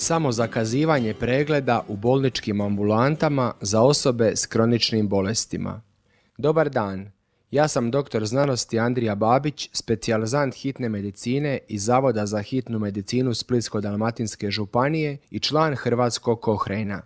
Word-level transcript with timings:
samo 0.00 0.32
zakazivanje 0.32 1.14
pregleda 1.14 1.84
u 1.88 1.96
bolničkim 1.96 2.60
ambulantama 2.60 3.52
za 3.60 3.82
osobe 3.82 4.36
s 4.36 4.46
kroničnim 4.46 5.08
bolestima. 5.08 5.82
Dobar 6.36 6.70
dan, 6.70 7.10
ja 7.50 7.68
sam 7.68 7.90
doktor 7.90 8.26
znanosti 8.26 8.78
Andrija 8.78 9.14
Babić, 9.14 9.70
specijalizant 9.72 10.54
hitne 10.54 10.88
medicine 10.88 11.58
iz 11.68 11.84
Zavoda 11.84 12.26
za 12.26 12.42
hitnu 12.42 12.78
medicinu 12.78 13.34
Splitsko-dalmatinske 13.34 14.50
županije 14.50 15.18
i 15.30 15.40
član 15.40 15.74
Hrvatskog 15.74 16.40
kohrena. 16.40 17.02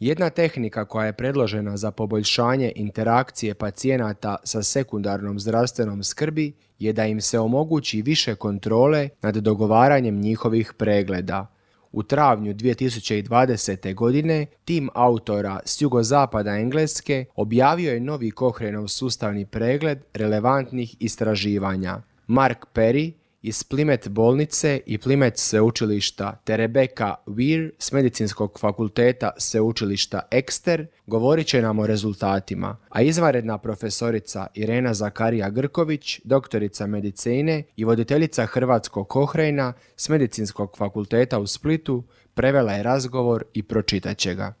Jedna 0.00 0.30
tehnika 0.30 0.84
koja 0.84 1.06
je 1.06 1.12
predložena 1.12 1.76
za 1.76 1.90
poboljšanje 1.90 2.72
interakcije 2.76 3.54
pacijenata 3.54 4.36
sa 4.44 4.62
sekundarnom 4.62 5.40
zdravstvenom 5.40 6.02
skrbi 6.02 6.52
je 6.78 6.92
da 6.92 7.06
im 7.06 7.20
se 7.20 7.38
omogući 7.38 8.02
više 8.02 8.34
kontrole 8.34 9.08
nad 9.22 9.36
dogovaranjem 9.36 10.20
njihovih 10.20 10.72
pregleda. 10.78 11.57
U 11.92 12.02
travnju 12.02 12.54
2020. 12.54 13.94
godine 13.94 14.46
tim 14.64 14.88
autora 14.94 15.60
s 15.64 15.82
jugozapada 15.82 16.50
Engleske 16.50 17.24
objavio 17.36 17.92
je 17.92 18.00
novi 18.00 18.30
Kohrenov 18.30 18.88
sustavni 18.88 19.46
pregled 19.46 19.98
relevantnih 20.14 20.96
istraživanja. 21.00 22.02
Mark 22.26 22.66
Perry 22.74 23.12
iz 23.42 23.64
Plimet 23.64 24.08
bolnice 24.08 24.80
i 24.86 24.98
Plimet 24.98 25.38
sveučilišta 25.38 26.40
te 26.44 26.56
Rebecca 26.56 27.14
Weir 27.26 27.70
s 27.78 27.92
medicinskog 27.92 28.58
fakulteta 28.60 29.30
sveučilišta 29.36 30.20
Ekster 30.30 30.86
govorit 31.06 31.46
će 31.46 31.62
nam 31.62 31.78
o 31.78 31.86
rezultatima, 31.86 32.76
a 32.88 33.02
izvanredna 33.02 33.58
profesorica 33.58 34.46
Irena 34.54 34.94
Zakarija 34.94 35.50
Grković, 35.50 36.20
doktorica 36.24 36.86
medicine 36.86 37.62
i 37.76 37.84
voditeljica 37.84 38.46
Hrvatskog 38.46 39.08
kohrejna 39.08 39.72
s 39.96 40.08
medicinskog 40.08 40.76
fakulteta 40.76 41.38
u 41.38 41.46
Splitu 41.46 42.04
prevela 42.34 42.72
je 42.72 42.82
razgovor 42.82 43.44
i 43.54 43.62
pročitat 43.62 44.18
će 44.18 44.34
ga. 44.34 44.54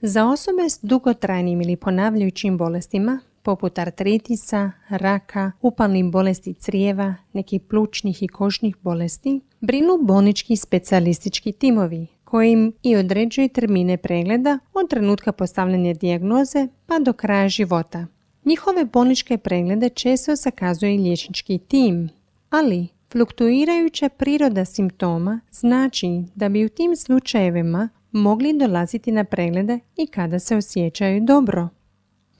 Za 0.00 0.26
osobe 0.26 0.62
s 0.68 0.78
dugotrajnim 0.82 1.60
ili 1.60 1.76
ponavljajućim 1.76 2.58
bolestima 2.58 3.20
poput 3.42 3.78
artritisa, 3.78 4.72
raka, 4.88 5.52
upalnih 5.60 6.04
bolesti 6.04 6.54
crijeva, 6.54 7.14
nekih 7.32 7.60
plućnih 7.60 8.22
i 8.22 8.28
kožnih 8.28 8.76
bolesti, 8.82 9.40
brinu 9.60 9.98
bolnički 10.02 10.56
specijalistički 10.56 11.52
timovi 11.52 12.06
koji 12.24 12.52
im 12.52 12.72
i 12.82 12.96
određuju 12.96 13.48
termine 13.48 13.96
pregleda 13.96 14.58
od 14.74 14.90
trenutka 14.90 15.32
postavljanja 15.32 15.94
dijagnoze 15.94 16.68
pa 16.86 16.98
do 16.98 17.12
kraja 17.12 17.48
života. 17.48 18.06
Njihove 18.44 18.84
bolničke 18.84 19.38
preglede 19.38 19.88
često 19.88 20.36
zakazuje 20.36 20.98
liječnički 20.98 21.58
tim, 21.58 22.08
ali 22.50 22.88
fluktuirajuća 23.12 24.08
priroda 24.08 24.64
simptoma 24.64 25.40
znači 25.50 26.24
da 26.34 26.48
bi 26.48 26.64
u 26.64 26.68
tim 26.68 26.96
slučajevima 26.96 27.88
mogli 28.12 28.58
dolaziti 28.58 29.12
na 29.12 29.24
preglede 29.24 29.78
i 29.96 30.06
kada 30.06 30.38
se 30.38 30.56
osjećaju 30.56 31.20
dobro. 31.20 31.68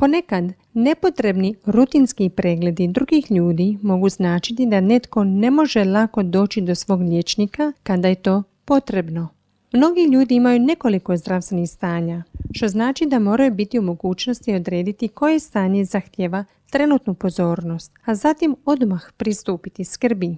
Ponekad 0.02 0.44
nepotrebni 0.74 1.54
rutinski 1.66 2.28
pregledi 2.28 2.88
drugih 2.88 3.30
ljudi 3.30 3.78
mogu 3.82 4.08
značiti 4.08 4.66
da 4.66 4.80
netko 4.80 5.24
ne 5.24 5.50
može 5.50 5.84
lako 5.84 6.22
doći 6.22 6.60
do 6.60 6.74
svog 6.74 7.00
liječnika 7.00 7.72
kada 7.82 8.08
je 8.08 8.14
to 8.14 8.42
potrebno. 8.64 9.28
Mnogi 9.72 10.00
ljudi 10.12 10.34
imaju 10.34 10.60
nekoliko 10.60 11.16
zdravstvenih 11.16 11.70
stanja, 11.70 12.22
što 12.52 12.68
znači 12.68 13.06
da 13.06 13.18
moraju 13.18 13.54
biti 13.54 13.78
u 13.78 13.82
mogućnosti 13.82 14.54
odrediti 14.54 15.08
koje 15.08 15.38
stanje 15.38 15.84
zahtjeva 15.84 16.44
trenutnu 16.70 17.14
pozornost, 17.14 17.92
a 18.04 18.14
zatim 18.14 18.56
odmah 18.64 19.02
pristupiti 19.16 19.84
skrbi. 19.84 20.36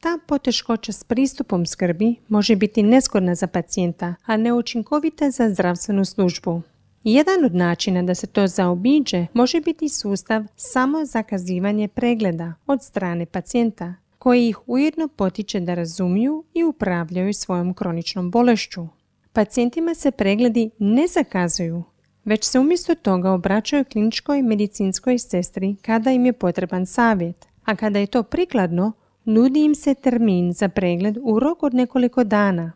Ta 0.00 0.18
poteškoća 0.26 0.92
s 0.92 1.04
pristupom 1.04 1.66
skrbi 1.66 2.14
može 2.28 2.56
biti 2.56 2.82
neskodna 2.82 3.34
za 3.34 3.46
pacijenta, 3.46 4.14
a 4.26 4.36
neučinkovita 4.36 5.30
za 5.30 5.50
zdravstvenu 5.50 6.04
službu. 6.04 6.62
Jedan 7.04 7.44
od 7.44 7.54
načina 7.54 8.02
da 8.02 8.14
se 8.14 8.26
to 8.26 8.46
zaobiđe 8.46 9.26
može 9.34 9.60
biti 9.60 9.88
sustav 9.88 10.42
samo 10.56 11.04
zakazivanje 11.04 11.88
pregleda 11.88 12.54
od 12.66 12.82
strane 12.82 13.26
pacijenta, 13.26 13.94
koji 14.18 14.48
ih 14.48 14.58
ujedno 14.66 15.08
potiče 15.08 15.60
da 15.60 15.74
razumiju 15.74 16.44
i 16.54 16.64
upravljaju 16.64 17.34
svojom 17.34 17.74
kroničnom 17.74 18.30
bolešću. 18.30 18.86
Pacijentima 19.32 19.94
se 19.94 20.10
pregledi 20.10 20.70
ne 20.78 21.06
zakazuju, 21.06 21.82
već 22.24 22.44
se 22.44 22.58
umjesto 22.58 22.94
toga 22.94 23.30
obraćaju 23.30 23.84
kliničkoj 23.84 24.42
medicinskoj 24.42 25.18
sestri 25.18 25.76
kada 25.82 26.10
im 26.10 26.26
je 26.26 26.32
potreban 26.32 26.86
savjet, 26.86 27.46
a 27.64 27.76
kada 27.76 27.98
je 27.98 28.06
to 28.06 28.22
prikladno, 28.22 28.92
nudi 29.24 29.64
im 29.64 29.74
se 29.74 29.94
termin 29.94 30.52
za 30.52 30.68
pregled 30.68 31.18
u 31.22 31.38
rok 31.38 31.62
od 31.62 31.74
nekoliko 31.74 32.24
dana. 32.24 32.72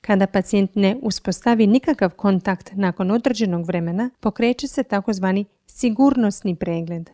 Kada 0.00 0.26
pacijent 0.26 0.70
ne 0.74 0.96
uspostavi 1.02 1.66
nikakav 1.66 2.10
kontakt 2.10 2.70
nakon 2.74 3.10
određenog 3.10 3.66
vremena, 3.66 4.10
pokreće 4.20 4.68
se 4.68 4.82
takozvani 4.82 5.44
sigurnosni 5.66 6.56
pregled. 6.56 7.10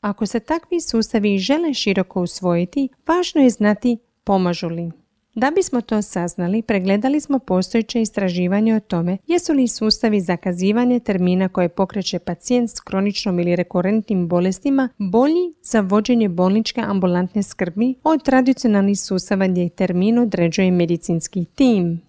Ako 0.00 0.26
se 0.26 0.40
takvi 0.40 0.80
sustavi 0.80 1.38
žele 1.38 1.74
široko 1.74 2.22
usvojiti, 2.22 2.88
važno 3.06 3.40
je 3.40 3.50
znati 3.50 3.98
pomažu 4.24 4.68
li. 4.68 4.90
Da 5.34 5.50
bismo 5.50 5.80
to 5.80 6.02
saznali, 6.02 6.62
pregledali 6.62 7.20
smo 7.20 7.38
postojeće 7.38 8.02
istraživanje 8.02 8.76
o 8.76 8.80
tome 8.80 9.18
jesu 9.26 9.52
li 9.52 9.68
sustavi 9.68 10.20
zakazivanja 10.20 10.98
termina 10.98 11.48
koje 11.48 11.68
pokreće 11.68 12.18
pacijent 12.18 12.70
s 12.70 12.80
kroničnom 12.80 13.40
ili 13.40 13.56
rekurentnim 13.56 14.28
bolestima 14.28 14.88
bolji 14.98 15.54
za 15.62 15.80
vođenje 15.80 16.28
bolničke 16.28 16.80
ambulantne 16.80 17.42
skrbi 17.42 17.94
od 18.04 18.22
tradicionalnih 18.24 19.00
sustava 19.00 19.46
gdje 19.46 19.68
termin 19.68 20.18
određuje 20.18 20.70
medicinski 20.70 21.44
tim. 21.44 22.00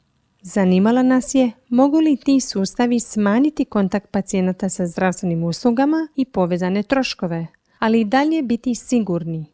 Zanimala 0.48 1.04
nas 1.04 1.36
je 1.36 1.52
mogu 1.70 2.00
li 2.00 2.18
ti 2.18 2.40
sustavi 2.40 3.00
smanjiti 3.00 3.66
kontakt 3.66 4.12
pacijenata 4.12 4.70
sa 4.70 4.88
zdravstvenim 4.88 5.44
uslugama 5.44 6.08
i 6.16 6.26
povezane 6.26 6.84
troškove, 6.84 7.48
ali 7.80 8.02
i 8.02 8.06
dalje 8.06 8.42
biti 8.42 8.76
sigurni. 8.76 9.46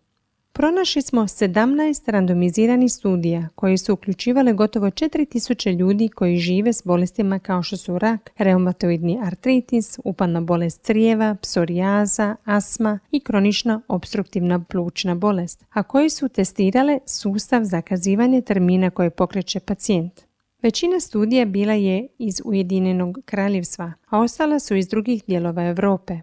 Pronašli 0.54 1.02
smo 1.02 1.22
17 1.22 2.12
randomiziranih 2.12 2.92
studija 2.92 3.48
koji 3.56 3.78
su 3.78 3.94
uključivale 3.94 4.54
gotovo 4.54 4.88
4000 4.88 5.78
ljudi 5.78 6.10
koji 6.10 6.38
žive 6.38 6.74
s 6.74 6.82
bolestima 6.86 7.40
kao 7.40 7.64
što 7.64 7.78
su 7.78 8.00
rak, 8.00 8.32
reumatoidni 8.38 9.20
artritis, 9.24 10.00
upalna 10.04 10.42
bolest 10.42 10.82
crijeva, 10.82 11.36
psorijaza, 11.42 12.36
asma 12.44 13.00
i 13.12 13.20
kronična 13.20 13.82
obstruktivna 13.88 14.64
plućna 14.64 15.16
bolest, 15.16 15.66
a 15.70 15.84
koji 15.84 16.10
su 16.10 16.30
testirale 16.30 17.00
sustav 17.06 17.64
zakazivanja 17.64 18.42
termina 18.42 18.90
koje 18.90 19.10
pokreće 19.10 19.60
pacijent. 19.60 20.31
Većina 20.62 21.00
studija 21.00 21.46
bila 21.46 21.74
je 21.74 22.08
iz 22.18 22.42
Ujedinjenog 22.46 23.18
kraljevstva, 23.26 23.94
a 24.10 24.20
ostala 24.20 24.60
su 24.60 24.76
iz 24.76 24.88
drugih 24.88 25.24
dijelova 25.28 25.64
Europe. 25.64 26.18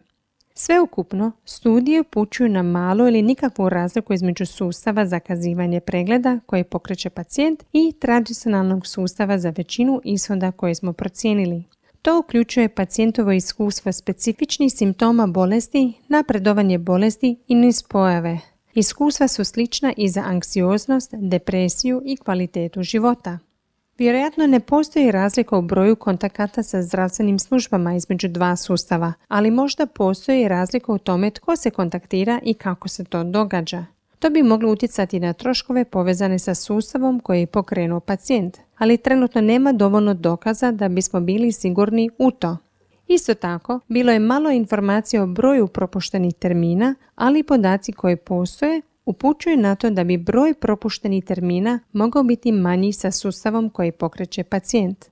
Sveukupno, 0.54 1.32
studije 1.44 2.00
upućuju 2.00 2.48
na 2.48 2.62
malo 2.62 3.08
ili 3.08 3.22
nikakvu 3.22 3.68
razliku 3.68 4.12
između 4.12 4.46
sustava 4.46 5.06
za 5.06 5.20
kazivanje 5.20 5.80
pregleda 5.80 6.40
koje 6.46 6.64
pokreće 6.64 7.10
pacijent 7.10 7.64
i 7.72 7.92
tradicionalnog 8.00 8.86
sustava 8.86 9.38
za 9.38 9.52
većinu 9.56 10.00
ishoda 10.04 10.52
koje 10.52 10.74
smo 10.74 10.92
procijenili. 10.92 11.64
To 12.02 12.18
uključuje 12.18 12.68
pacijentovo 12.68 13.32
iskustvo 13.32 13.92
specifičnih 13.92 14.72
simptoma 14.72 15.26
bolesti, 15.26 15.92
napredovanje 16.08 16.78
bolesti 16.78 17.36
i 17.48 17.54
nispojave. 17.54 18.38
Iskustva 18.74 19.28
su 19.28 19.44
slična 19.44 19.92
i 19.96 20.08
za 20.08 20.20
anksioznost, 20.20 21.14
depresiju 21.14 22.02
i 22.04 22.16
kvalitetu 22.16 22.82
života. 22.82 23.38
Vjerojatno 23.98 24.46
ne 24.46 24.60
postoji 24.60 25.10
razlika 25.10 25.56
u 25.56 25.62
broju 25.62 25.96
kontakata 25.96 26.62
sa 26.62 26.82
zdravstvenim 26.82 27.38
službama 27.38 27.94
između 27.94 28.28
dva 28.28 28.56
sustava, 28.56 29.12
ali 29.28 29.50
možda 29.50 29.86
postoji 29.86 30.48
razlika 30.48 30.92
u 30.92 30.98
tome 30.98 31.30
tko 31.30 31.56
se 31.56 31.70
kontaktira 31.70 32.40
i 32.42 32.54
kako 32.54 32.88
se 32.88 33.04
to 33.04 33.24
događa. 33.24 33.84
To 34.18 34.30
bi 34.30 34.42
moglo 34.42 34.72
utjecati 34.72 35.20
na 35.20 35.32
troškove 35.32 35.84
povezane 35.84 36.38
sa 36.38 36.54
sustavom 36.54 37.20
koji 37.20 37.40
je 37.40 37.46
pokrenuo 37.46 38.00
pacijent, 38.00 38.58
ali 38.76 38.96
trenutno 38.96 39.40
nema 39.40 39.72
dovoljno 39.72 40.14
dokaza 40.14 40.70
da 40.70 40.88
bismo 40.88 41.20
bili 41.20 41.52
sigurni 41.52 42.10
u 42.18 42.30
to. 42.30 42.56
Isto 43.06 43.34
tako, 43.34 43.80
bilo 43.88 44.12
je 44.12 44.18
malo 44.18 44.50
informacija 44.50 45.22
o 45.22 45.26
broju 45.26 45.66
propuštenih 45.66 46.34
termina, 46.34 46.94
ali 47.14 47.42
podaci 47.42 47.92
koji 47.92 48.16
postoje 48.16 48.82
upućuje 49.08 49.56
na 49.56 49.74
to 49.74 49.90
da 49.90 50.04
bi 50.04 50.16
broj 50.16 50.54
propuštenih 50.54 51.24
termina 51.24 51.80
mogao 51.92 52.22
biti 52.22 52.52
manji 52.52 52.92
sa 52.92 53.10
sustavom 53.10 53.70
koji 53.70 53.92
pokreće 53.92 54.44
pacijent. 54.44 55.04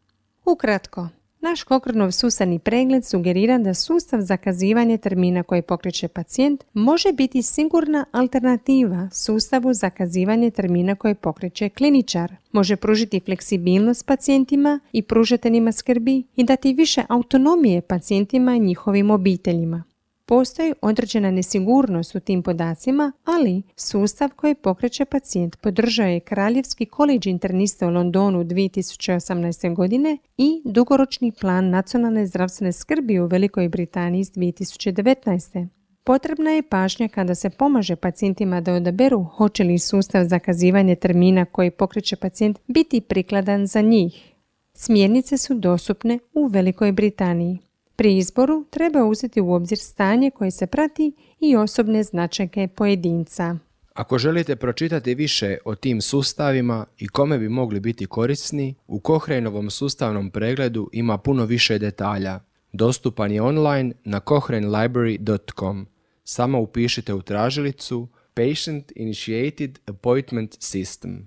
Ukratko, 0.45 1.09
naš 1.41 1.63
Kokronov 1.63 2.11
sustavni 2.11 2.59
pregled 2.59 3.05
sugerira 3.05 3.59
da 3.59 3.75
sustav 3.75 4.21
zakazivanja 4.21 4.97
termina 4.97 5.43
koji 5.43 5.63
pokreće 5.63 6.09
pacijent 6.09 6.65
može 6.73 7.13
biti 7.13 7.43
sigurna 7.43 8.05
alternativa 8.13 9.09
sustavu 9.13 9.75
zakazivanja 9.75 10.51
termina 10.51 10.95
koji 10.95 11.15
pokreće 11.15 11.69
kliničar. 11.69 12.33
Može 12.53 12.77
pružiti 12.77 13.21
fleksibilnost 13.21 14.07
pacijentima 14.07 14.81
i 14.93 15.03
pružateljima 15.03 15.73
skrbi 15.73 16.23
i 16.37 16.45
dati 16.45 16.73
više 16.73 17.03
autonomije 17.09 17.81
pacijentima 17.81 18.55
i 18.57 18.61
njihovim 18.61 19.11
obiteljima. 19.11 19.85
Postoji 20.28 20.73
određena 20.82 21.31
nesigurnost 21.31 22.14
u 22.14 22.20
tim 22.20 22.43
podacima, 22.43 23.12
ali 23.25 23.62
sustav 23.76 24.31
koji 24.37 24.55
pokreće 24.55 25.05
pacijent 25.05 25.56
podržao 25.56 26.06
je 26.06 26.20
Kraljevski 26.20 26.87
koleđ 26.87 27.26
internista 27.26 27.87
u 27.87 27.90
Londonu 27.90 28.44
2018. 28.44 29.75
godine 29.75 30.19
i 30.37 30.62
dugoročni 30.64 31.32
plan 31.40 31.70
nacionalne 31.70 32.26
zdravstvene 32.26 32.73
skrbi 32.73 33.20
u 33.20 33.26
Velikoj 33.26 33.69
Britaniji 33.69 34.20
iz 34.20 34.31
2019. 34.32 35.69
Potrebna 36.05 36.50
je 36.50 36.62
pažnja 36.62 37.08
kada 37.08 37.34
se 37.34 37.50
pomaže 37.50 37.96
pacijentima 37.96 38.61
da 38.61 38.73
odaberu 38.73 39.25
hoće 39.25 39.64
li 39.64 39.78
sustav 39.78 40.25
zakazivanja 40.25 40.94
termina 40.94 41.44
koji 41.44 41.70
pokreće 41.70 42.17
pacijent 42.17 42.58
biti 42.67 43.00
prikladan 43.00 43.67
za 43.67 43.81
njih. 43.81 44.32
Smjernice 44.75 45.38
su 45.38 45.55
dostupne 45.55 46.19
u 46.34 46.46
Velikoj 46.46 46.93
Britaniji. 46.93 47.66
Pri 47.97 48.17
izboru 48.17 48.65
treba 48.71 49.05
uzeti 49.05 49.41
u 49.41 49.53
obzir 49.53 49.79
stanje 49.79 50.31
koje 50.31 50.51
se 50.51 50.67
prati 50.67 51.13
i 51.41 51.57
osobne 51.57 52.03
značajke 52.03 52.69
pojedinca. 52.77 53.57
Ako 53.95 54.19
želite 54.19 54.57
pročitati 54.57 55.15
više 55.15 55.59
o 55.65 55.75
tim 55.75 56.01
sustavima 56.01 56.87
i 56.99 57.09
kome 57.09 57.39
bi 57.39 57.49
mogli 57.49 57.81
biti 57.81 58.07
korisni, 58.07 58.75
u 58.87 59.01
Kohrenovom 59.01 59.71
sustavnom 59.71 60.31
pregledu 60.31 60.91
ima 60.93 61.19
puno 61.19 61.45
više 61.45 61.79
detalja. 61.79 62.41
Dostupan 62.73 63.33
je 63.33 63.43
online 63.43 63.93
na 64.05 64.21
cochranelibrary.com. 64.21 65.87
Samo 66.25 66.61
upišite 66.61 67.15
u 67.15 67.23
tražilicu 67.23 68.09
Patient 68.35 68.93
Initiated 68.97 69.79
Appointment 69.87 70.51
System. 70.51 71.23